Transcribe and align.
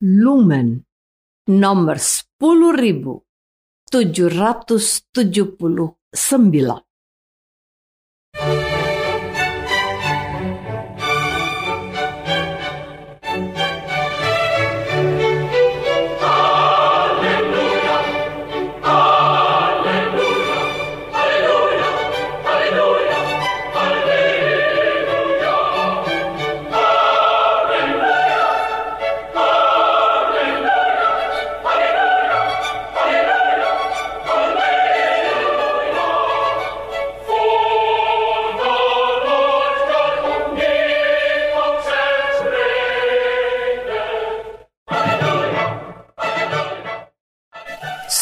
Lumen 0.00 0.84
nomor 1.46 1.98
10779. 3.90 6.87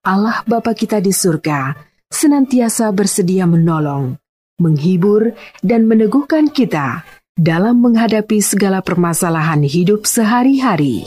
Allah 0.00 0.40
Bapa 0.48 0.72
kita 0.72 0.96
di 0.96 1.12
surga 1.12 1.76
senantiasa 2.08 2.88
bersedia 2.88 3.44
menolong, 3.44 4.16
menghibur, 4.56 5.36
dan 5.60 5.84
meneguhkan 5.84 6.48
kita 6.48 7.04
dalam 7.36 7.84
menghadapi 7.84 8.40
segala 8.40 8.80
permasalahan 8.80 9.60
hidup 9.60 10.08
sehari-hari. 10.08 11.04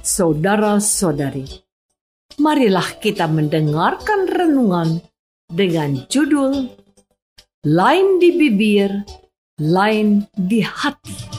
Saudara-saudari, 0.00 1.44
marilah 2.40 2.96
kita 2.96 3.28
mendengarkan 3.28 4.24
renungan 4.24 5.04
dengan 5.52 6.00
judul 6.08 6.72
Lain 7.68 8.16
di 8.16 8.32
bibir, 8.40 9.04
lain 9.60 10.24
di 10.32 10.64
hati. 10.64 11.37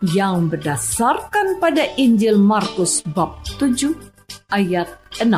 Yang 0.00 0.48
berdasarkan 0.48 1.60
pada 1.60 1.84
Injil 2.00 2.40
Markus 2.40 3.04
bab 3.04 3.44
7 3.60 3.92
ayat 4.48 4.88
6. 5.20 5.28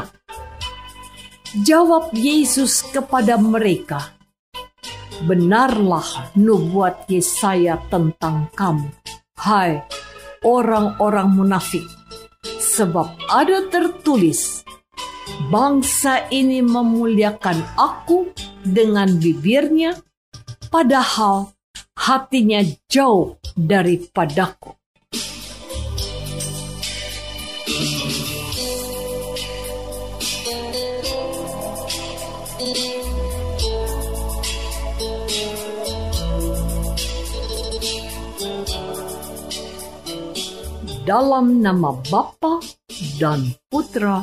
Jawab 1.66 2.14
Yesus 2.14 2.86
kepada 2.94 3.36
mereka, 3.36 4.14
Benarlah 5.22 6.34
nubuat 6.34 7.06
Yesaya 7.06 7.78
tentang 7.86 8.50
kamu, 8.58 8.90
hai 9.38 9.86
orang-orang 10.42 11.30
munafik, 11.30 11.86
sebab 12.58 13.06
ada 13.30 13.70
tertulis, 13.70 14.66
bangsa 15.46 16.26
ini 16.34 16.58
memuliakan 16.58 17.62
aku 17.78 18.34
dengan 18.66 19.14
bibirnya, 19.14 19.94
padahal 20.74 21.54
hatinya 22.02 22.58
jauh 22.90 23.38
daripadaku. 23.54 24.74
Dalam 41.02 41.58
nama 41.62 41.98
Bapa 42.10 42.62
dan 43.18 43.54
Putra 43.70 44.22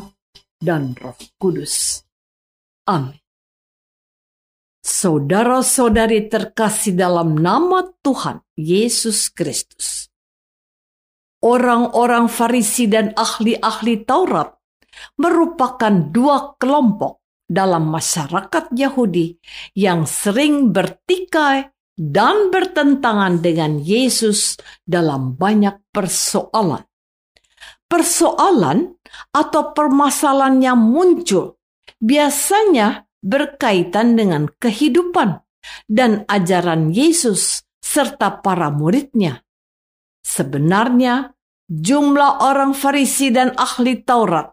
dan 0.59 0.95
Roh 0.99 1.15
Kudus. 1.39 2.03
Amin. 2.87 3.28
Saudara-saudari 4.89 6.33
terkasih 6.33 6.97
dalam 6.97 7.37
nama 7.37 7.85
Tuhan 8.01 8.41
Yesus 8.57 9.29
Kristus. 9.29 10.09
Orang-orang 11.45 12.25
Farisi 12.25 12.89
dan 12.89 13.13
ahli-ahli 13.13 14.01
Taurat 14.01 14.49
merupakan 15.21 15.93
dua 15.93 16.57
kelompok 16.57 17.21
dalam 17.45 17.93
masyarakat 17.93 18.73
Yahudi 18.73 19.37
yang 19.77 20.09
sering 20.09 20.73
bertikai 20.73 21.69
dan 21.93 22.49
bertentangan 22.49 23.45
dengan 23.45 23.77
Yesus 23.77 24.57
dalam 24.89 25.37
banyak 25.37 25.85
persoalan. 25.93 26.81
Persoalan 27.85 28.97
atau 29.37 29.69
permasalahan 29.69 30.57
yang 30.65 30.81
muncul 30.81 31.61
biasanya 32.01 33.08
berkaitan 33.19 34.15
dengan 34.15 34.47
kehidupan 34.47 35.43
dan 35.87 36.23
ajaran 36.27 36.91
Yesus 36.91 37.63
serta 37.79 38.39
para 38.39 38.71
muridnya. 38.71 39.43
Sebenarnya, 40.23 41.35
jumlah 41.67 42.43
orang 42.43 42.75
Farisi 42.75 43.31
dan 43.33 43.55
ahli 43.55 44.01
Taurat 44.03 44.51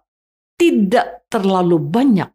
tidak 0.57 1.29
terlalu 1.29 1.79
banyak. 1.81 2.31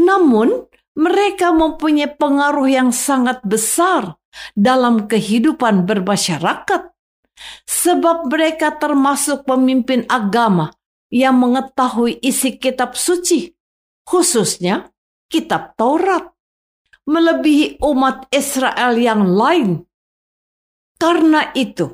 Namun, 0.00 0.68
mereka 0.96 1.52
mempunyai 1.52 2.12
pengaruh 2.16 2.68
yang 2.68 2.92
sangat 2.92 3.40
besar 3.44 4.16
dalam 4.56 5.08
kehidupan 5.08 5.84
bermasyarakat, 5.88 6.92
sebab 7.64 8.28
mereka 8.28 8.76
termasuk 8.76 9.44
pemimpin 9.44 10.04
agama 10.08 10.72
yang 11.12 11.36
mengetahui 11.36 12.20
isi 12.24 12.56
kitab 12.56 12.96
suci, 12.96 13.52
khususnya 14.04 14.91
kitab 15.32 15.72
Taurat, 15.80 16.28
melebihi 17.08 17.80
umat 17.80 18.28
Israel 18.28 18.92
yang 19.00 19.24
lain. 19.24 19.80
Karena 21.00 21.50
itu, 21.56 21.88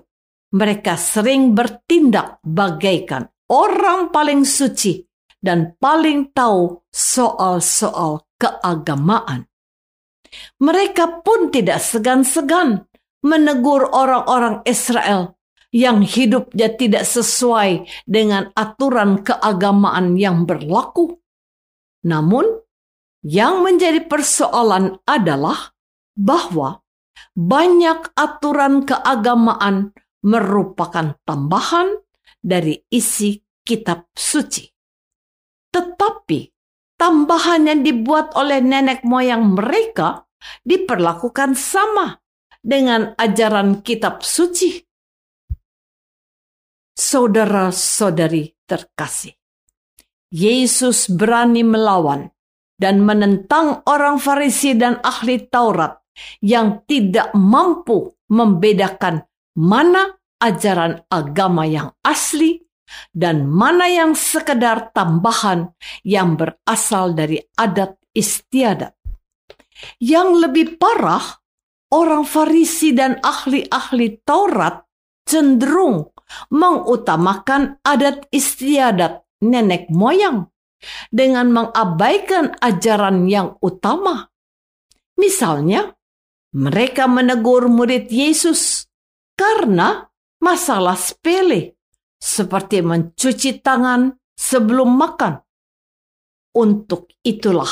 mereka 0.59 0.99
sering 0.99 1.54
bertindak 1.54 2.43
bagaikan 2.43 3.31
orang 3.49 4.10
paling 4.10 4.43
suci 4.43 5.06
dan 5.38 5.78
paling 5.78 6.34
tahu 6.34 6.82
soal-soal 6.91 8.26
keagamaan. 8.37 9.47
Mereka 10.60 11.25
pun 11.25 11.49
tidak 11.49 11.81
segan-segan 11.81 12.84
menegur 13.25 13.88
orang-orang 13.88 14.60
Israel 14.69 15.38
yang 15.72 16.00
hidupnya 16.00 16.72
tidak 16.76 17.05
sesuai 17.05 17.84
dengan 18.08 18.52
aturan 18.56 19.20
keagamaan 19.25 20.17
yang 20.17 20.44
berlaku. 20.49 21.20
Namun, 22.05 22.57
yang 23.26 23.67
menjadi 23.67 24.06
persoalan 24.06 25.03
adalah 25.06 25.75
bahwa 26.15 26.82
banyak 27.35 28.15
aturan 28.15 28.82
keagamaan 28.82 29.94
merupakan 30.23 31.15
tambahan 31.23 31.99
dari 32.43 32.82
isi 32.91 33.38
kitab 33.62 34.11
suci. 34.15 34.67
Tetapi 35.70 36.41
tambahan 36.99 37.70
yang 37.70 37.81
dibuat 37.87 38.35
oleh 38.35 38.59
nenek 38.59 39.06
moyang 39.06 39.55
mereka 39.55 40.26
diperlakukan 40.67 41.55
sama 41.55 42.19
dengan 42.59 43.14
ajaran 43.14 43.82
kitab 43.87 44.23
suci. 44.26 44.82
Saudara-saudari 46.99 48.59
terkasih, 48.67 49.38
Yesus 50.35 51.06
berani 51.06 51.62
melawan 51.62 52.26
dan 52.78 53.02
menentang 53.02 53.82
orang 53.84 54.22
Farisi 54.22 54.78
dan 54.78 55.02
ahli 55.02 55.50
Taurat 55.50 55.98
yang 56.40 56.86
tidak 56.86 57.34
mampu 57.34 58.14
membedakan 58.30 59.26
mana 59.58 60.14
ajaran 60.38 61.02
agama 61.10 61.66
yang 61.66 61.90
asli 62.06 62.62
dan 63.12 63.44
mana 63.44 63.90
yang 63.90 64.14
sekedar 64.14 64.94
tambahan 64.94 65.75
yang 66.06 66.38
berasal 66.38 67.12
dari 67.12 67.42
adat 67.58 67.98
istiadat. 68.16 68.94
Yang 70.02 70.28
lebih 70.48 70.66
parah, 70.80 71.22
orang 71.92 72.25
Farisi 72.25 72.94
dan 72.96 73.20
ahli-ahli 73.20 74.25
Taurat 74.25 74.82
cenderung 75.28 76.08
mengutamakan 76.48 77.80
adat 77.84 78.26
istiadat 78.32 79.25
nenek 79.44 79.88
moyang 79.92 80.48
dengan 81.10 81.50
mengabaikan 81.50 82.54
ajaran 82.58 83.26
yang 83.26 83.58
utama. 83.62 84.30
Misalnya, 85.19 85.98
mereka 86.54 87.10
menegur 87.10 87.66
murid 87.69 88.08
Yesus 88.08 88.86
karena 89.34 90.06
masalah 90.40 90.94
sepele 90.94 91.76
seperti 92.16 92.80
mencuci 92.80 93.58
tangan 93.60 94.14
sebelum 94.38 94.94
makan. 94.94 95.42
Untuk 96.54 97.10
itulah 97.26 97.70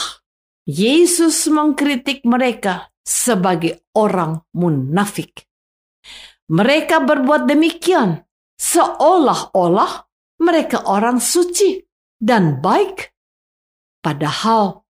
Yesus 0.67 1.47
mengkritik 1.47 2.27
mereka 2.27 2.91
sebagai 3.07 3.87
orang 3.95 4.43
munafik. 4.55 5.47
Mereka 6.51 7.03
berbuat 7.03 7.47
demikian 7.47 8.23
seolah-olah 8.59 10.07
mereka 10.43 10.87
orang 10.87 11.19
suci 11.23 11.86
dan 12.17 12.65
baik, 12.65 13.13
padahal 14.01 14.83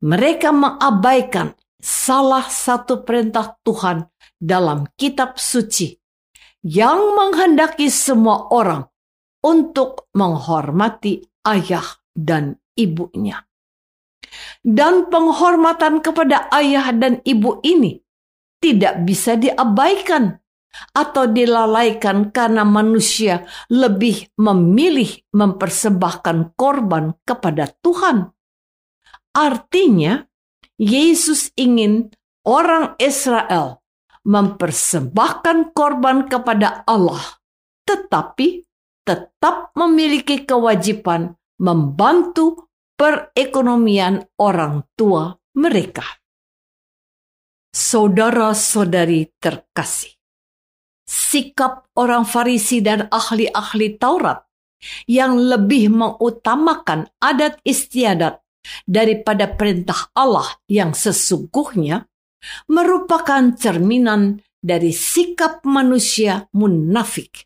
mereka 0.00 0.48
mengabaikan 0.48 1.52
salah 1.76 2.48
satu 2.48 3.04
perintah 3.04 3.56
Tuhan 3.60 4.08
dalam 4.40 4.88
Kitab 4.96 5.36
Suci 5.36 5.92
yang 6.64 7.16
menghendaki 7.16 7.92
semua 7.92 8.48
orang 8.52 8.88
untuk 9.44 10.08
menghormati 10.16 11.20
ayah 11.44 11.84
dan 12.16 12.56
ibunya. 12.76 13.44
Dan 14.60 15.08
penghormatan 15.08 16.04
kepada 16.04 16.48
ayah 16.52 16.92
dan 16.96 17.20
ibu 17.24 17.60
ini 17.64 18.00
tidak 18.60 19.04
bisa 19.04 19.36
diabaikan 19.36 20.39
atau 20.94 21.26
dilalaikan 21.26 22.30
karena 22.30 22.62
manusia 22.62 23.46
lebih 23.70 24.30
memilih 24.38 25.22
mempersembahkan 25.34 26.54
korban 26.54 27.16
kepada 27.26 27.70
Tuhan. 27.82 28.30
Artinya, 29.30 30.26
Yesus 30.80 31.54
ingin 31.54 32.10
orang 32.44 32.96
Israel 32.98 33.84
mempersembahkan 34.24 35.72
korban 35.72 36.28
kepada 36.28 36.84
Allah, 36.84 37.40
tetapi 37.88 38.64
tetap 39.04 39.72
memiliki 39.74 40.44
kewajiban 40.44 41.34
membantu 41.60 42.68
perekonomian 43.00 44.28
orang 44.36 44.84
tua 44.92 45.32
mereka. 45.56 46.04
Saudara-saudari 47.72 49.32
terkasih, 49.40 50.19
sikap 51.10 51.90
orang 51.98 52.22
Farisi 52.22 52.78
dan 52.78 53.10
ahli-ahli 53.10 53.98
Taurat 53.98 54.46
yang 55.10 55.34
lebih 55.34 55.90
mengutamakan 55.90 57.10
adat 57.18 57.58
istiadat 57.66 58.38
daripada 58.86 59.50
perintah 59.50 60.14
Allah 60.14 60.46
yang 60.70 60.94
sesungguhnya 60.94 62.06
merupakan 62.70 63.52
cerminan 63.58 64.38
dari 64.62 64.94
sikap 64.94 65.66
manusia 65.66 66.46
munafik. 66.54 67.44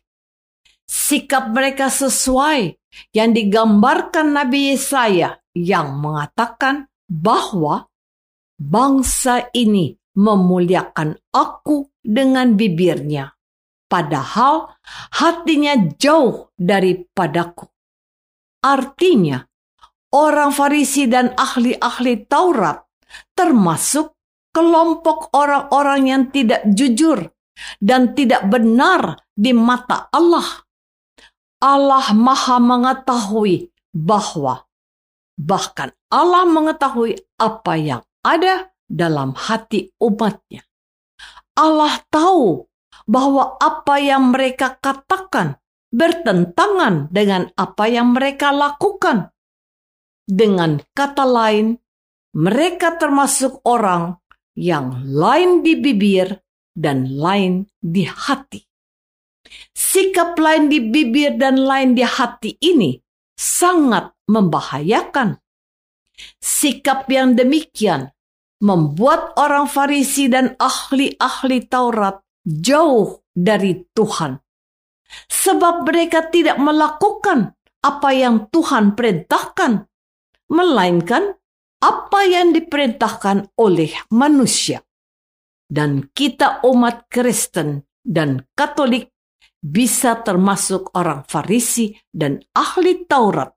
Sikap 0.85 1.49
mereka 1.49 1.89
sesuai 1.89 2.77
yang 3.11 3.33
digambarkan 3.33 4.37
Nabi 4.37 4.71
Yesaya 4.75 5.41
yang 5.57 5.99
mengatakan 5.99 6.87
bahwa 7.09 7.89
bangsa 8.55 9.51
ini 9.51 9.97
memuliakan 10.15 11.19
aku 11.35 11.91
dengan 11.99 12.55
bibirnya, 12.55 13.34
padahal 13.89 14.73
hatinya 15.15 15.75
jauh 15.97 16.51
daripadaku. 16.57 17.69
Artinya, 18.65 19.45
orang 20.13 20.49
Farisi 20.49 21.05
dan 21.05 21.33
ahli-ahli 21.37 22.25
Taurat 22.25 22.81
termasuk 23.37 24.15
kelompok 24.55 25.29
orang-orang 25.35 26.01
yang 26.09 26.23
tidak 26.31 26.63
jujur 26.71 27.29
dan 27.83 28.15
tidak 28.15 28.47
benar 28.47 29.19
di 29.35 29.51
mata 29.51 30.07
Allah. 30.09 30.65
Allah 31.59 32.07
Maha 32.15 32.57
mengetahui 32.59 33.71
bahwa 33.95 34.67
bahkan 35.39 35.91
Allah 36.11 36.47
mengetahui 36.47 37.19
apa 37.39 37.73
yang 37.75 38.01
ada 38.23 38.71
dalam 38.87 39.35
hati 39.35 39.91
umatnya. 39.99 40.63
Allah 41.55 42.03
tahu 42.11 42.67
bahwa 43.05 43.57
apa 43.61 44.01
yang 44.01 44.33
mereka 44.33 44.77
katakan 44.81 45.61
bertentangan 45.93 47.07
dengan 47.13 47.47
apa 47.55 47.85
yang 47.87 48.11
mereka 48.11 48.51
lakukan. 48.51 49.31
Dengan 50.25 50.81
kata 50.91 51.23
lain, 51.23 51.77
mereka 52.35 52.97
termasuk 52.97 53.61
orang 53.63 54.17
yang 54.57 55.05
lain 55.05 55.61
di 55.61 55.77
bibir 55.77 56.41
dan 56.73 57.07
lain 57.13 57.69
di 57.79 58.03
hati. 58.09 58.65
Sikap 59.71 60.35
lain 60.41 60.67
di 60.67 60.81
bibir 60.81 61.37
dan 61.37 61.61
lain 61.61 61.93
di 61.93 62.01
hati 62.01 62.57
ini 62.59 62.97
sangat 63.37 64.11
membahayakan. 64.25 65.37
Sikap 66.41 67.05
yang 67.13 67.37
demikian 67.37 68.09
membuat 68.65 69.37
orang 69.37 69.69
Farisi 69.69 70.25
dan 70.25 70.57
ahli-ahli 70.57 71.69
Taurat 71.69 72.24
jauh 72.45 73.25
dari 73.33 73.83
Tuhan, 73.91 74.37
sebab 75.27 75.83
mereka 75.83 76.29
tidak 76.29 76.61
melakukan 76.61 77.57
apa 77.81 78.09
yang 78.13 78.47
Tuhan 78.53 78.93
perintahkan, 78.93 79.85
melainkan 80.49 81.33
apa 81.81 82.19
yang 82.25 82.53
diperintahkan 82.53 83.57
oleh 83.59 83.91
manusia. 84.13 84.81
Dan 85.65 86.13
kita 86.13 86.61
umat 86.65 87.09
Kristen 87.09 87.81
dan 88.05 88.45
Katolik 88.53 89.09
bisa 89.65 90.21
termasuk 90.21 90.93
orang 90.93 91.25
Farisi 91.25 91.89
dan 92.13 92.37
ahli 92.53 93.05
Taurat 93.09 93.49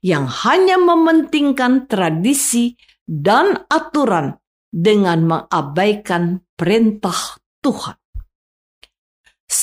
yang 0.00 0.24
hanya 0.24 0.80
mementingkan 0.80 1.84
tradisi 1.84 2.72
dan 3.04 3.68
aturan 3.68 4.40
dengan 4.72 5.28
mengabaikan 5.28 6.40
perintah 6.56 7.36
Tuhan. 7.60 8.01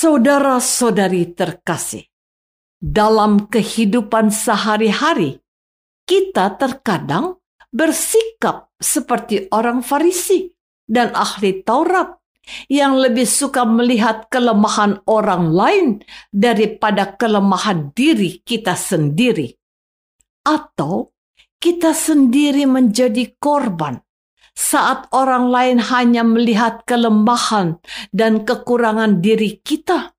Saudara-saudari 0.00 1.36
terkasih, 1.36 2.08
dalam 2.80 3.52
kehidupan 3.52 4.32
sehari-hari, 4.32 5.44
kita 6.08 6.56
terkadang 6.56 7.36
bersikap 7.68 8.72
seperti 8.80 9.52
orang 9.52 9.84
Farisi 9.84 10.56
dan 10.88 11.12
ahli 11.12 11.60
Taurat 11.60 12.16
yang 12.72 12.96
lebih 12.96 13.28
suka 13.28 13.68
melihat 13.68 14.32
kelemahan 14.32 15.04
orang 15.04 15.52
lain 15.52 15.86
daripada 16.32 17.12
kelemahan 17.20 17.92
diri 17.92 18.40
kita 18.40 18.72
sendiri, 18.80 19.52
atau 20.48 21.12
kita 21.60 21.92
sendiri 21.92 22.64
menjadi 22.64 23.36
korban 23.36 24.00
saat 24.54 25.08
orang 25.14 25.48
lain 25.48 25.78
hanya 25.80 26.22
melihat 26.26 26.84
kelemahan 26.84 27.80
dan 28.10 28.44
kekurangan 28.44 29.22
diri 29.22 29.58
kita. 29.62 30.14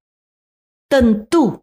Tentu, 0.92 1.56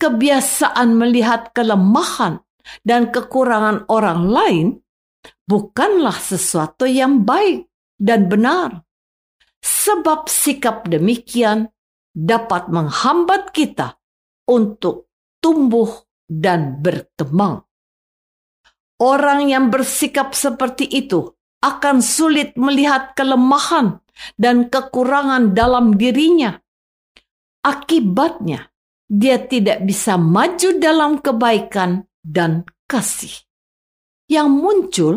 kebiasaan 0.00 0.96
melihat 0.96 1.52
kelemahan 1.52 2.40
dan 2.80 3.12
kekurangan 3.12 3.84
orang 3.92 4.20
lain 4.30 4.66
bukanlah 5.44 6.16
sesuatu 6.16 6.88
yang 6.88 7.28
baik 7.28 7.68
dan 8.00 8.32
benar, 8.32 8.80
sebab 9.60 10.24
sikap 10.30 10.88
demikian 10.88 11.68
dapat 12.16 12.72
menghambat 12.72 13.52
kita 13.52 14.00
untuk 14.48 15.12
tumbuh 15.44 16.08
dan 16.24 16.80
berkembang. 16.80 17.60
Orang 19.00 19.48
yang 19.48 19.72
bersikap 19.72 20.36
seperti 20.36 20.84
itu 20.84 21.39
akan 21.60 22.00
sulit 22.00 22.56
melihat 22.56 23.12
kelemahan 23.12 24.00
dan 24.36 24.68
kekurangan 24.72 25.52
dalam 25.52 25.96
dirinya. 25.96 26.56
Akibatnya, 27.60 28.72
dia 29.04 29.36
tidak 29.36 29.84
bisa 29.84 30.16
maju 30.16 30.80
dalam 30.80 31.20
kebaikan 31.20 32.08
dan 32.24 32.64
kasih. 32.88 33.44
Yang 34.30 34.48
muncul 34.48 35.14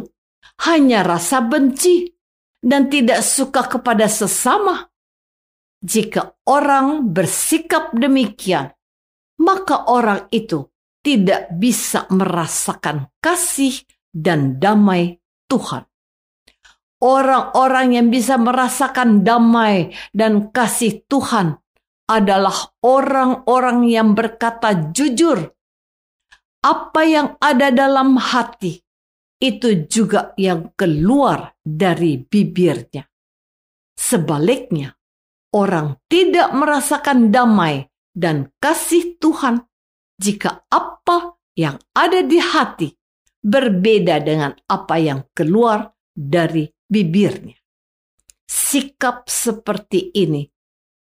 hanya 0.67 1.07
rasa 1.07 1.39
benci 1.39 2.11
dan 2.59 2.91
tidak 2.91 3.23
suka 3.23 3.63
kepada 3.67 4.11
sesama. 4.11 4.91
Jika 5.83 6.39
orang 6.47 7.11
bersikap 7.11 7.91
demikian, 7.91 8.71
maka 9.43 9.87
orang 9.91 10.31
itu 10.31 10.71
tidak 11.03 11.51
bisa 11.51 12.07
merasakan 12.07 13.11
kasih 13.19 13.83
dan 14.15 14.57
damai 14.63 15.19
Tuhan. 15.51 15.92
Orang-orang 17.03 17.99
yang 17.99 18.07
bisa 18.07 18.39
merasakan 18.39 19.27
damai 19.27 19.91
dan 20.15 20.55
kasih 20.55 21.03
Tuhan 21.11 21.59
adalah 22.07 22.71
orang-orang 22.79 23.91
yang 23.91 24.15
berkata 24.15 24.95
jujur. 24.95 25.51
Apa 26.63 27.01
yang 27.03 27.35
ada 27.43 27.75
dalam 27.75 28.15
hati 28.15 28.79
itu 29.43 29.83
juga 29.91 30.31
yang 30.39 30.71
keluar 30.79 31.51
dari 31.59 32.23
bibirnya. 32.23 33.03
Sebaliknya, 33.99 34.95
orang 35.51 35.99
tidak 36.07 36.55
merasakan 36.55 37.35
damai 37.35 37.83
dan 38.15 38.47
kasih 38.63 39.19
Tuhan 39.19 39.59
jika 40.23 40.63
apa 40.71 41.35
yang 41.59 41.75
ada 41.91 42.23
di 42.23 42.39
hati 42.39 42.95
berbeda 43.43 44.23
dengan 44.23 44.55
apa 44.71 44.95
yang 44.95 45.27
keluar 45.35 45.91
dari 46.15 46.72
bibirnya. 46.93 47.57
Sikap 48.45 49.25
seperti 49.25 50.13
ini 50.13 50.45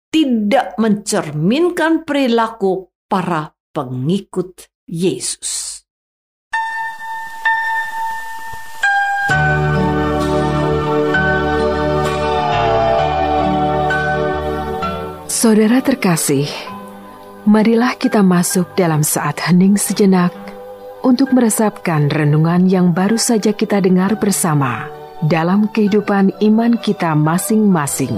tidak 0.09 0.77
mencerminkan 0.81 2.01
perilaku 2.01 2.89
para 3.05 3.53
pengikut 3.69 4.69
Yesus. 4.89 5.81
Saudara 15.27 15.83
terkasih, 15.83 16.47
marilah 17.43 17.99
kita 17.99 18.23
masuk 18.23 18.79
dalam 18.79 19.03
saat 19.03 19.43
hening 19.43 19.75
sejenak 19.75 20.31
untuk 21.03 21.35
meresapkan 21.35 22.07
renungan 22.07 22.71
yang 22.71 22.95
baru 22.95 23.19
saja 23.19 23.51
kita 23.51 23.83
dengar 23.83 24.15
bersama 24.15 24.92
dalam 25.27 25.71
kehidupan 25.71 26.35
iman 26.43 26.75
kita 26.79 27.15
masing-masing. 27.15 28.15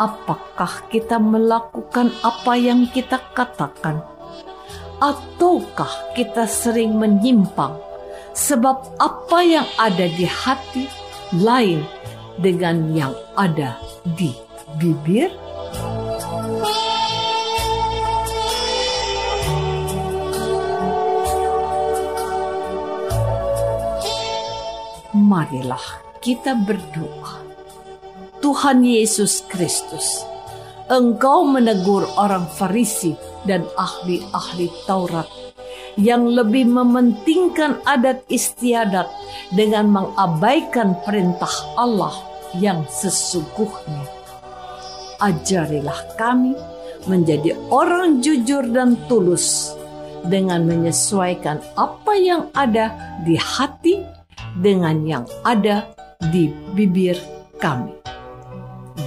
apakah 0.00 0.88
kita 0.88 1.20
melakukan 1.20 2.08
apa 2.24 2.56
yang 2.56 2.88
kita 2.88 3.20
katakan, 3.36 4.00
ataukah 4.96 6.16
kita 6.16 6.48
sering 6.48 6.96
menyimpang, 6.96 7.76
sebab 8.32 8.96
apa 8.96 9.38
yang 9.44 9.68
ada 9.76 10.08
di 10.08 10.24
hati 10.24 10.88
lain 11.36 11.84
dengan 12.40 12.96
yang 12.96 13.12
ada 13.36 13.76
di 14.16 14.32
bibir? 14.80 15.28
Marilah 25.10 25.84
kita 26.24 26.56
berdoa 26.64 27.44
Tuhan 28.40 28.82
Yesus 28.82 29.44
Kristus, 29.52 30.24
Engkau 30.88 31.44
menegur 31.44 32.08
orang 32.16 32.48
Farisi 32.56 33.14
dan 33.44 33.68
ahli-ahli 33.76 34.72
Taurat 34.88 35.28
yang 36.00 36.24
lebih 36.24 36.64
mementingkan 36.66 37.82
adat 37.84 38.24
istiadat 38.32 39.06
dengan 39.52 39.90
mengabaikan 39.90 40.96
perintah 41.04 41.52
Allah 41.76 42.29
yang 42.58 42.82
sesungguhnya. 42.88 44.06
Ajarilah 45.20 46.16
kami 46.16 46.56
menjadi 47.04 47.56
orang 47.68 48.24
jujur 48.24 48.64
dan 48.72 48.96
tulus 49.06 49.76
dengan 50.24 50.64
menyesuaikan 50.68 51.60
apa 51.76 52.12
yang 52.16 52.48
ada 52.52 52.92
di 53.24 53.36
hati 53.36 54.04
dengan 54.60 55.04
yang 55.04 55.24
ada 55.44 55.88
di 56.32 56.52
bibir 56.76 57.16
kami. 57.60 57.92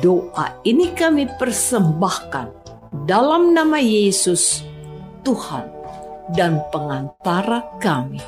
Doa 0.01 0.57
ini 0.65 0.91
kami 0.93 1.29
persembahkan 1.37 2.47
dalam 3.05 3.53
nama 3.53 3.77
Yesus, 3.77 4.65
Tuhan 5.25 5.65
dan 6.33 6.59
pengantara 6.73 7.61
kami. 7.79 8.21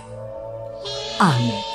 Amin. 1.19 1.75